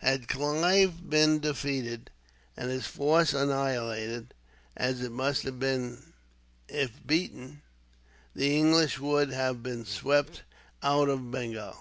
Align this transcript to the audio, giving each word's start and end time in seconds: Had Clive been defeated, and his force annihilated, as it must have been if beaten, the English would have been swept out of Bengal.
Had 0.00 0.28
Clive 0.28 1.10
been 1.10 1.40
defeated, 1.40 2.10
and 2.56 2.70
his 2.70 2.86
force 2.86 3.34
annihilated, 3.34 4.32
as 4.76 5.00
it 5.00 5.10
must 5.10 5.42
have 5.42 5.58
been 5.58 6.12
if 6.68 7.04
beaten, 7.04 7.62
the 8.32 8.56
English 8.56 9.00
would 9.00 9.30
have 9.32 9.60
been 9.60 9.84
swept 9.84 10.42
out 10.84 11.08
of 11.08 11.32
Bengal. 11.32 11.78